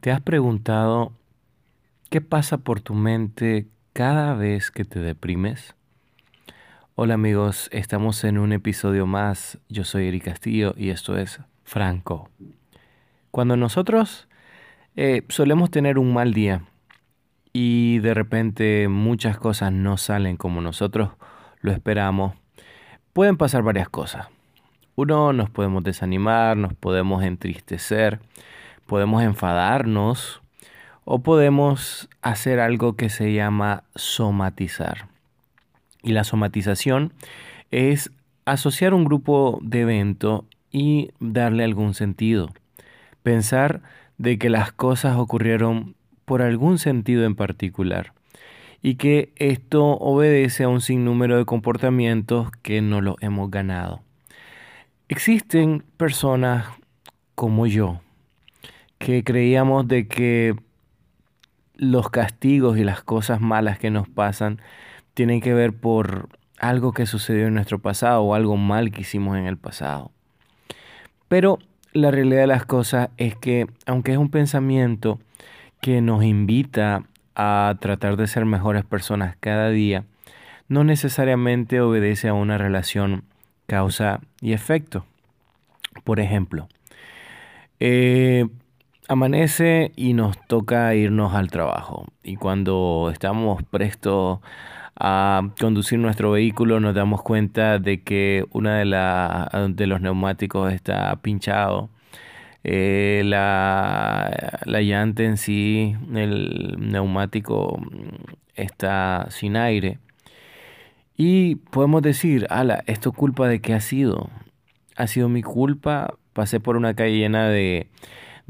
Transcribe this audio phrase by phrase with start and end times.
[0.00, 1.12] ¿Te has preguntado
[2.08, 5.74] qué pasa por tu mente cada vez que te deprimes?
[6.94, 9.58] Hola amigos, estamos en un episodio más.
[9.68, 12.30] Yo soy Eric Castillo y esto es Franco.
[13.30, 14.26] Cuando nosotros
[14.96, 16.64] eh, solemos tener un mal día
[17.52, 21.10] y de repente muchas cosas no salen como nosotros
[21.60, 22.32] lo esperamos,
[23.12, 24.28] pueden pasar varias cosas.
[24.96, 28.20] Uno, nos podemos desanimar, nos podemos entristecer,
[28.90, 30.42] podemos enfadarnos
[31.04, 35.06] o podemos hacer algo que se llama somatizar.
[36.02, 37.12] Y la somatización
[37.70, 38.10] es
[38.46, 42.50] asociar un grupo de evento y darle algún sentido.
[43.22, 43.80] Pensar
[44.18, 45.94] de que las cosas ocurrieron
[46.24, 48.12] por algún sentido en particular
[48.82, 54.02] y que esto obedece a un sinnúmero de comportamientos que no los hemos ganado.
[55.06, 56.66] Existen personas
[57.36, 58.00] como yo,
[59.00, 60.54] que creíamos de que
[61.74, 64.60] los castigos y las cosas malas que nos pasan
[65.14, 69.38] tienen que ver por algo que sucedió en nuestro pasado o algo mal que hicimos
[69.38, 70.10] en el pasado.
[71.28, 71.58] Pero
[71.94, 75.18] la realidad de las cosas es que aunque es un pensamiento
[75.80, 77.04] que nos invita
[77.34, 80.04] a tratar de ser mejores personas cada día,
[80.68, 83.24] no necesariamente obedece a una relación
[83.66, 85.06] causa y efecto.
[86.04, 86.68] Por ejemplo,
[87.78, 88.46] eh,
[89.10, 92.06] Amanece y nos toca irnos al trabajo.
[92.22, 94.38] Y cuando estamos prestos
[94.94, 101.16] a conducir nuestro vehículo nos damos cuenta de que una de, de los neumáticos está
[101.16, 101.90] pinchado.
[102.62, 107.80] Eh, la, la llanta en sí, el neumático
[108.54, 109.98] está sin aire.
[111.16, 114.30] Y podemos decir, ala, ¿esto culpa de qué ha sido?
[114.94, 116.14] ¿Ha sido mi culpa?
[116.32, 117.88] Pasé por una calle llena de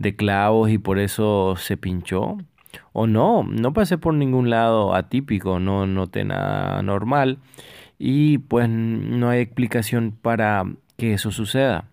[0.00, 2.38] de clavos y por eso se pinchó.
[2.92, 7.38] O no, no pasé por ningún lado atípico, no noté nada normal
[7.98, 10.64] y pues no hay explicación para
[10.96, 11.84] que eso suceda.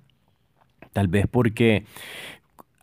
[0.93, 1.85] Tal vez porque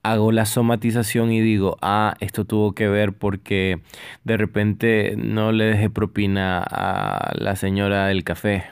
[0.02, 3.80] hago la somatización y digo, ah, esto tuvo que ver porque
[4.24, 8.64] de repente no le dejé propina a la señora del café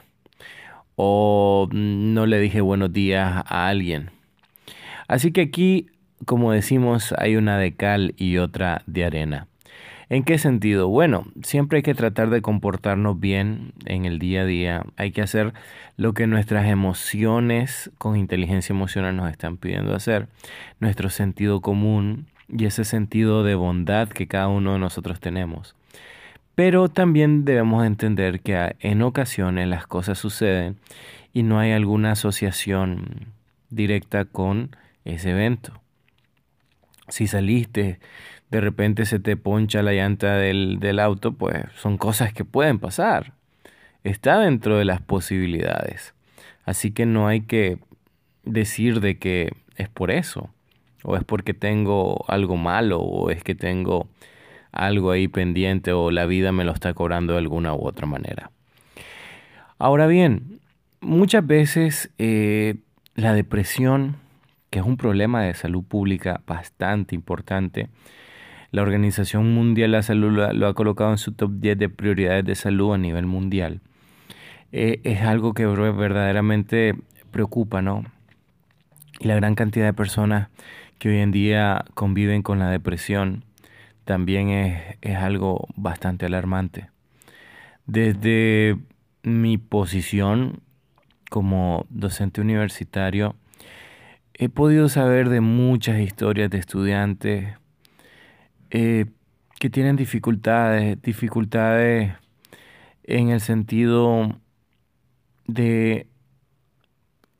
[0.97, 4.11] o no le dije buenos días a alguien.
[5.09, 5.87] Así que aquí
[6.25, 9.49] como decimos, hay una de cal y otra de arena.
[10.09, 10.89] ¿En qué sentido?
[10.89, 14.85] Bueno, siempre hay que tratar de comportarnos bien en el día a día.
[14.99, 15.55] Hay que hacer
[15.97, 20.29] lo que nuestras emociones con inteligencia emocional nos están pidiendo hacer.
[20.81, 25.75] Nuestro sentido común y ese sentido de bondad que cada uno de nosotros tenemos.
[26.55, 30.77] Pero también debemos entender que en ocasiones las cosas suceden
[31.33, 33.33] y no hay alguna asociación
[33.71, 35.82] directa con ese evento
[37.13, 38.01] si saliste,
[38.51, 42.79] de repente se te poncha la llanta del, del auto, pues son cosas que pueden
[42.79, 43.35] pasar.
[44.03, 46.15] Está dentro de las posibilidades.
[46.65, 47.77] Así que no hay que
[48.45, 50.49] decir de que es por eso,
[51.03, 54.09] o es porque tengo algo malo, o es que tengo
[54.73, 58.51] algo ahí pendiente, o la vida me lo está cobrando de alguna u otra manera.
[59.79, 60.61] Ahora bien,
[61.03, 62.77] muchas veces eh,
[63.17, 64.17] la depresión
[64.73, 67.91] que es un problema de salud pública bastante importante.
[68.71, 72.43] La Organización Mundial de la Salud lo ha colocado en su top 10 de prioridades
[72.47, 73.83] de salud a nivel mundial.
[74.73, 76.95] Eh, es algo que verdaderamente
[77.31, 78.05] preocupa, ¿no?
[79.21, 80.49] Y la gran cantidad de personas
[80.99, 83.45] que hoy en día conviven con la depresión
[84.07, 86.89] también es, es algo bastante alarmante.
[87.85, 88.79] Desde
[89.23, 90.61] mi posición
[91.29, 93.37] como docente universitario,
[94.35, 97.57] he podido saber de muchas historias de estudiantes
[98.71, 99.07] eh,
[99.59, 102.13] que tienen dificultades, dificultades
[103.05, 104.41] en el sentido
[105.47, 106.07] de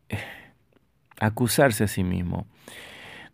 [0.09, 0.19] eh,
[1.19, 2.47] acusarse a sí mismo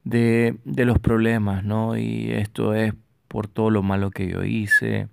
[0.08, 1.96] de, los problemas, ¿no?
[1.96, 2.94] Y esto es
[3.28, 5.08] por todo lo malo que yo hice,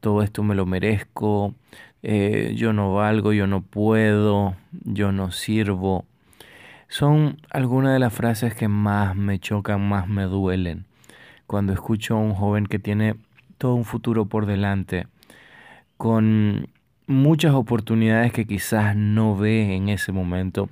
[0.00, 1.54] todo esto me lo merezco,
[2.02, 6.04] eh, yo no valgo, yo no puedo, yo no sirvo.
[6.88, 10.86] Son algunas de las frases que más me chocan, más me duelen.
[11.46, 13.16] Cuando escucho a un joven que tiene
[13.58, 15.06] todo un futuro por delante,
[15.96, 16.68] con
[17.06, 20.68] muchas oportunidades que quizás no ve en ese momento,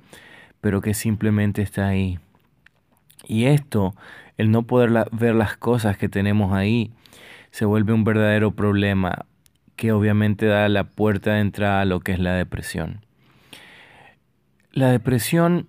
[0.61, 2.19] pero que simplemente está ahí.
[3.27, 3.95] Y esto,
[4.37, 6.91] el no poder ver las cosas que tenemos ahí,
[7.51, 9.25] se vuelve un verdadero problema
[9.75, 13.01] que obviamente da la puerta de entrada a lo que es la depresión.
[14.71, 15.67] La depresión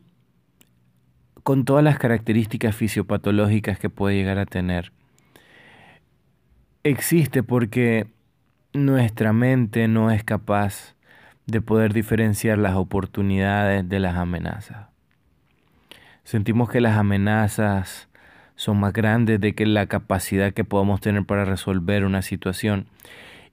[1.47, 4.91] con todas las características fisiopatológicas que puede llegar a tener,
[6.83, 8.09] existe porque
[8.73, 10.97] nuestra mente no es capaz
[11.47, 14.89] de poder diferenciar las oportunidades de las amenazas.
[16.25, 18.09] Sentimos que las amenazas
[18.57, 22.89] son más grandes de que la capacidad que podemos tener para resolver una situación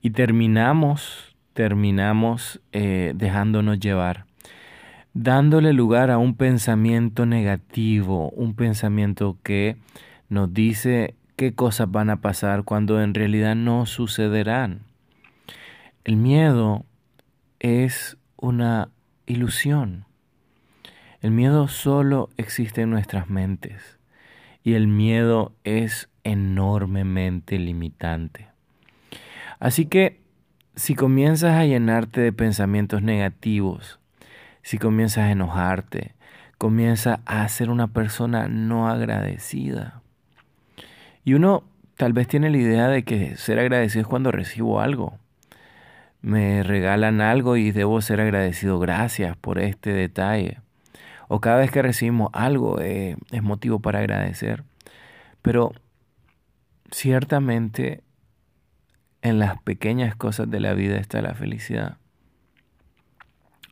[0.01, 4.25] y terminamos, terminamos eh, dejándonos llevar,
[5.13, 9.77] dándole lugar a un pensamiento negativo, un pensamiento que
[10.29, 14.81] nos dice qué cosas van a pasar cuando en realidad no sucederán.
[16.03, 16.85] El miedo
[17.59, 18.89] es una
[19.25, 20.05] ilusión.
[21.21, 23.97] El miedo solo existe en nuestras mentes
[24.63, 28.47] y el miedo es enormemente limitante.
[29.59, 30.19] Así que
[30.75, 33.99] si comienzas a llenarte de pensamientos negativos,
[34.63, 36.15] si comienzas a enojarte,
[36.57, 40.01] comienza a ser una persona no agradecida.
[41.23, 41.63] Y uno
[41.95, 45.19] tal vez tiene la idea de que ser agradecido es cuando recibo algo
[46.23, 48.79] me regalan algo y debo ser agradecido.
[48.79, 50.61] Gracias por este detalle.
[51.27, 54.63] O cada vez que recibimos algo eh, es motivo para agradecer.
[55.41, 55.73] Pero
[56.91, 58.03] ciertamente
[59.21, 61.97] en las pequeñas cosas de la vida está la felicidad.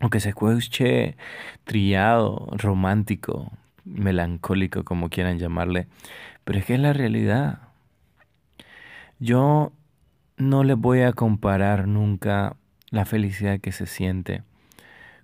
[0.01, 1.15] Aunque se escuche
[1.63, 3.51] trillado, romántico,
[3.85, 5.87] melancólico, como quieran llamarle,
[6.43, 7.59] pero es que es la realidad.
[9.19, 9.71] Yo
[10.37, 12.57] no le voy a comparar nunca
[12.89, 14.43] la felicidad que se siente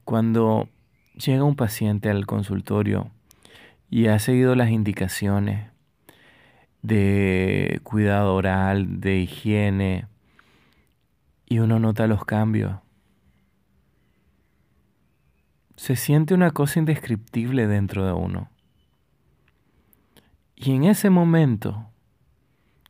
[0.05, 0.69] cuando
[1.15, 3.09] llega un paciente al consultorio
[3.89, 5.69] y ha seguido las indicaciones
[6.81, 10.05] de cuidado oral, de higiene,
[11.49, 12.86] y uno nota los cambios.
[15.77, 18.49] Se siente una cosa indescriptible dentro de uno.
[20.55, 21.87] Y en ese momento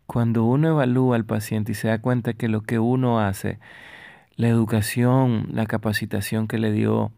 [0.07, 3.59] cuando uno evalúa al paciente y se da cuenta que lo que uno hace,
[4.37, 7.11] la educación, la capacitación que le dio,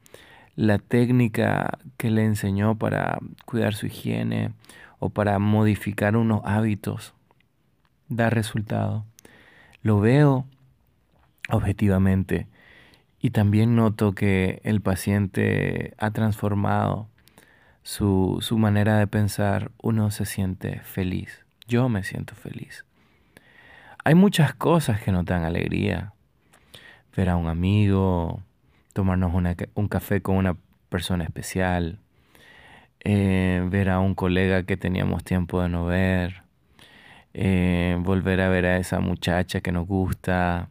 [0.55, 4.51] la técnica que le enseñó para cuidar su higiene
[4.97, 7.13] o para modificar unos hábitos,
[8.09, 9.05] da resultado.
[9.83, 10.45] Lo veo
[11.49, 12.47] objetivamente
[13.19, 17.07] y también noto que el paciente ha transformado
[17.83, 22.83] su, su manera de pensar, uno se siente feliz yo me siento feliz.
[24.03, 26.13] Hay muchas cosas que nos dan alegría.
[27.15, 28.41] Ver a un amigo,
[28.93, 29.33] tomarnos
[29.75, 30.57] un café con una
[30.89, 31.99] persona especial,
[33.01, 36.43] eh, ver a un colega que teníamos tiempo de no ver,
[37.33, 40.69] eh, volver a ver a esa muchacha que nos gusta,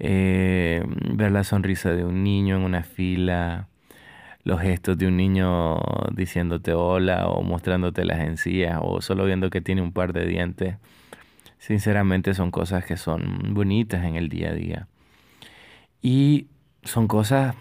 [0.00, 0.82] eh,
[1.14, 3.68] ver la sonrisa de un niño en una fila,
[4.44, 5.78] los gestos de un niño
[6.12, 10.76] diciéndote hola o mostrándote las encías o solo viendo que tiene un par de dientes.
[11.58, 14.88] Sinceramente son cosas que son bonitas en el día a día.
[16.00, 16.46] Y
[16.82, 17.54] son cosas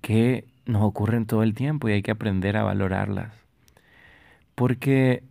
[0.00, 3.32] que nos ocurren todo el tiempo y hay que aprender a valorarlas.
[4.54, 5.24] Porque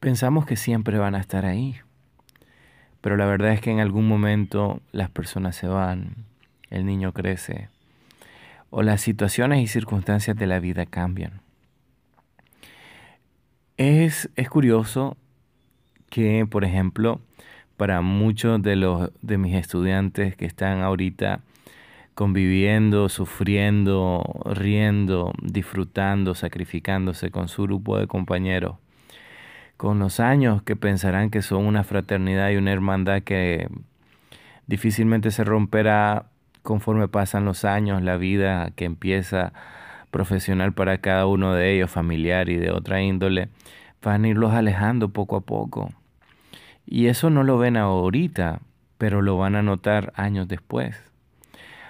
[0.00, 1.76] pensamos que siempre van a estar ahí.
[3.04, 6.24] Pero la verdad es que en algún momento las personas se van,
[6.70, 7.68] el niño crece,
[8.70, 11.42] o las situaciones y circunstancias de la vida cambian.
[13.76, 15.18] Es, es curioso
[16.08, 17.20] que, por ejemplo,
[17.76, 21.40] para muchos de, los, de mis estudiantes que están ahorita
[22.14, 28.76] conviviendo, sufriendo, riendo, disfrutando, sacrificándose con su grupo de compañeros,
[29.76, 33.68] con los años que pensarán que son una fraternidad y una hermandad que
[34.66, 36.26] difícilmente se romperá
[36.62, 39.52] conforme pasan los años, la vida que empieza
[40.10, 43.48] profesional para cada uno de ellos, familiar y de otra índole,
[44.02, 45.92] van a irlos alejando poco a poco.
[46.86, 48.60] Y eso no lo ven ahorita,
[48.98, 50.96] pero lo van a notar años después.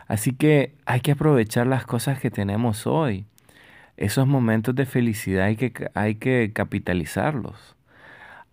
[0.06, 3.26] Así que hay que aprovechar las cosas que tenemos hoy.
[3.96, 7.73] Esos momentos de felicidad hay que, hay que capitalizarlos.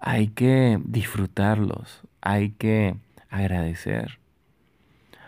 [0.01, 2.01] Hay que disfrutarlos.
[2.21, 2.95] Hay que
[3.29, 4.19] agradecer.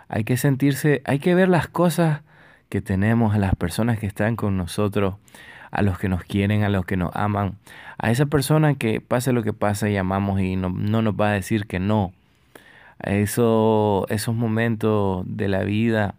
[0.09, 2.21] Hay que sentirse, hay que ver las cosas
[2.69, 5.15] que tenemos, a las personas que están con nosotros,
[5.69, 7.57] a los que nos quieren, a los que nos aman,
[7.97, 11.33] a esa persona que pase lo que pase y amamos y no, nos va a
[11.33, 12.13] decir que no.
[12.99, 16.15] Eso, esos momentos de la vida,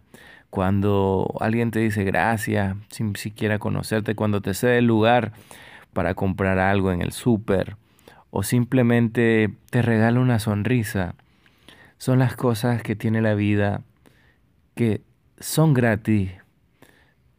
[0.49, 5.33] cuando alguien te dice gracias, sin siquiera conocerte, cuando te cede el lugar
[5.93, 7.75] para comprar algo en el súper,
[8.37, 11.15] o simplemente te regala una sonrisa,
[11.97, 13.79] son las cosas que tiene la vida
[14.75, 14.99] que
[15.39, 16.31] son gratis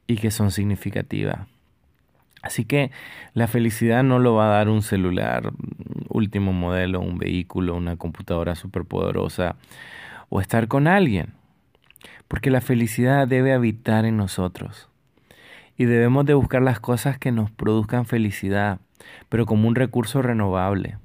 [0.07, 1.41] y que son significativas.
[2.41, 2.93] Así que
[3.35, 5.53] la felicidad no lo va a dar un celular,
[6.09, 9.57] último modelo, un vehículo, una computadora superpoderosa
[10.31, 11.35] o estar con alguien.
[12.27, 14.89] Porque la felicidad debe habitar en nosotros.
[15.77, 18.81] Y debemos de buscar las cosas que nos produzcan felicidad,
[19.29, 20.99] pero como un recurso renovable,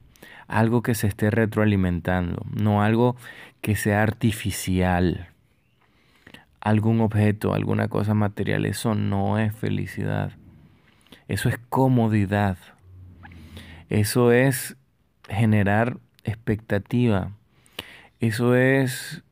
[0.48, 3.16] algo que se esté retroalimentando, no algo
[3.62, 5.30] que sea artificial.
[6.60, 10.34] Algún objeto, alguna cosa material, eso no es felicidad.
[11.28, 12.58] Eso es comodidad.
[13.90, 14.78] Eso es
[15.28, 17.32] generar expectativa.
[18.20, 19.24] Eso es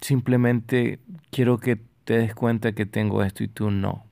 [0.00, 0.98] simplemente
[1.30, 4.04] quiero que te des cuenta que tengo esto y tú no.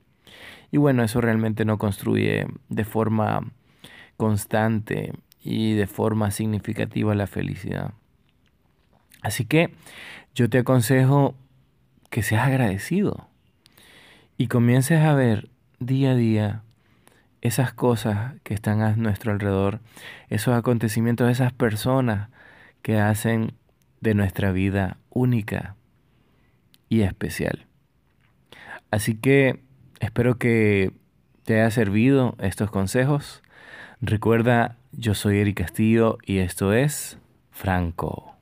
[0.71, 3.51] Y bueno, eso realmente no construye de forma
[4.21, 5.13] constante
[5.43, 7.95] y de forma significativa la felicidad.
[9.23, 9.73] Así que
[10.35, 11.33] yo te aconsejo
[12.11, 13.27] que seas agradecido
[14.37, 15.49] y comiences a ver
[15.79, 16.61] día a día
[17.41, 19.79] esas cosas que están a nuestro alrededor,
[20.29, 22.29] esos acontecimientos, esas personas
[22.83, 23.53] que hacen
[24.01, 25.75] de nuestra vida única
[26.89, 27.65] y especial.
[28.91, 29.63] Así que
[29.99, 30.91] espero que
[31.43, 33.41] te haya servido estos consejos.
[34.03, 37.19] Recuerda, yo soy Eric Castillo y esto es
[37.51, 38.35] Franco.